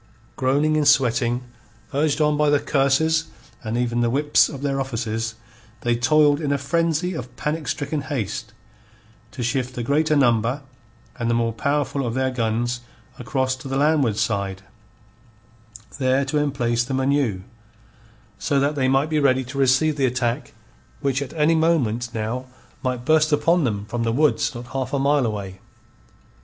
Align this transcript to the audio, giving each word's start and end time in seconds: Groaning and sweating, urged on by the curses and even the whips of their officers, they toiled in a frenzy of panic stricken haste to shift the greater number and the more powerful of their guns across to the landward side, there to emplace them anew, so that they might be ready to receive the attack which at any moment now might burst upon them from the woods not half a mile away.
Groaning 0.35 0.77
and 0.77 0.87
sweating, 0.87 1.43
urged 1.93 2.19
on 2.21 2.35
by 2.35 2.49
the 2.49 2.59
curses 2.59 3.25
and 3.63 3.77
even 3.77 4.01
the 4.01 4.09
whips 4.09 4.49
of 4.49 4.63
their 4.63 4.81
officers, 4.81 5.35
they 5.81 5.95
toiled 5.95 6.41
in 6.41 6.51
a 6.51 6.57
frenzy 6.57 7.13
of 7.13 7.35
panic 7.35 7.67
stricken 7.67 8.01
haste 8.01 8.51
to 9.29 9.43
shift 9.43 9.75
the 9.75 9.83
greater 9.83 10.15
number 10.15 10.63
and 11.19 11.29
the 11.29 11.35
more 11.35 11.53
powerful 11.53 12.03
of 12.03 12.15
their 12.15 12.31
guns 12.31 12.81
across 13.19 13.55
to 13.57 13.67
the 13.67 13.77
landward 13.77 14.17
side, 14.17 14.63
there 15.99 16.25
to 16.25 16.37
emplace 16.39 16.83
them 16.83 16.99
anew, 16.99 17.43
so 18.39 18.59
that 18.59 18.73
they 18.73 18.87
might 18.87 19.11
be 19.11 19.19
ready 19.19 19.43
to 19.43 19.59
receive 19.59 19.97
the 19.97 20.07
attack 20.07 20.55
which 21.01 21.21
at 21.21 21.31
any 21.33 21.53
moment 21.53 22.09
now 22.11 22.47
might 22.81 23.05
burst 23.05 23.31
upon 23.31 23.65
them 23.65 23.85
from 23.85 24.01
the 24.01 24.11
woods 24.11 24.55
not 24.55 24.65
half 24.73 24.93
a 24.93 24.97
mile 24.97 25.27
away. 25.27 25.59